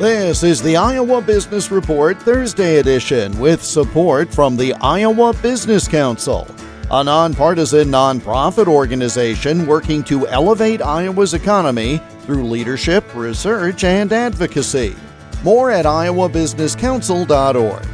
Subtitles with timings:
[0.00, 6.48] This is the Iowa Business Report Thursday edition with support from the Iowa Business Council,
[6.90, 14.96] a nonpartisan nonprofit organization working to elevate Iowa's economy through leadership, research, and advocacy.
[15.42, 17.84] More at iowabusinesscouncil.org.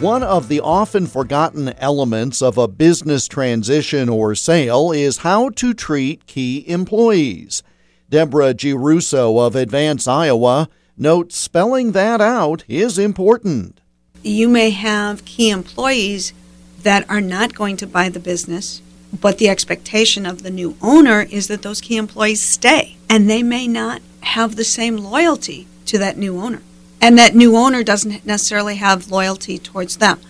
[0.00, 5.72] One of the often forgotten elements of a business transition or sale is how to
[5.72, 7.62] treat key employees.
[8.10, 10.68] Deborah Girusso of Advance Iowa
[10.98, 13.80] notes spelling that out is important.
[14.22, 16.32] You may have key employees
[16.82, 18.82] that are not going to buy the business,
[19.18, 23.42] but the expectation of the new owner is that those key employees stay, and they
[23.42, 26.62] may not have the same loyalty to that new owner.
[27.00, 30.20] And that new owner doesn't necessarily have loyalty towards them.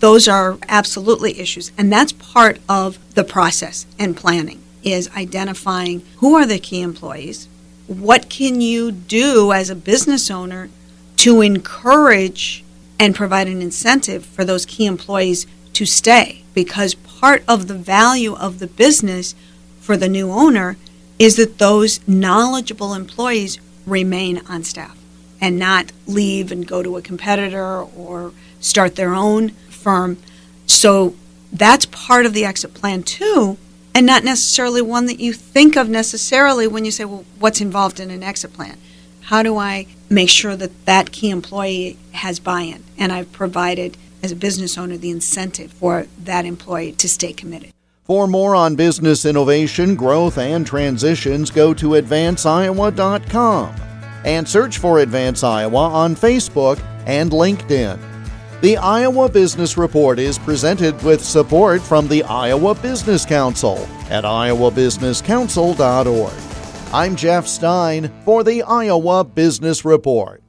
[0.00, 6.36] Those are absolutely issues, and that's part of the process and planning is identifying who
[6.36, 7.48] are the key employees,
[7.88, 10.68] what can you do as a business owner
[11.16, 12.62] to encourage
[13.00, 16.44] and provide an incentive for those key employees to stay?
[16.52, 19.34] Because part of the value of the business
[19.80, 20.76] for the new owner
[21.18, 24.96] is that those knowledgeable employees remain on staff
[25.40, 30.18] and not leave and go to a competitor or start their own firm.
[30.66, 31.14] So
[31.50, 33.56] that's part of the exit plan, too
[33.98, 37.98] and not necessarily one that you think of necessarily when you say, well, what's involved
[37.98, 38.78] in an exit plan?
[39.22, 42.84] How do I make sure that that key employee has buy in?
[42.96, 47.72] And I've provided, as a business owner, the incentive for that employee to stay committed.
[48.04, 53.74] For more on business innovation, growth, and transitions, go to advanceiowa.com
[54.24, 57.98] and search for Advance Iowa on Facebook and LinkedIn.
[58.60, 63.78] The Iowa Business Report is presented with support from the Iowa Business Council
[64.10, 66.92] at iowabusinesscouncil.org.
[66.92, 70.42] I'm Jeff Stein for the Iowa Business Report.